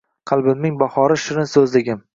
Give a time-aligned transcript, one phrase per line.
[0.31, 2.07] Qalbimning bahori, shirin so`zligim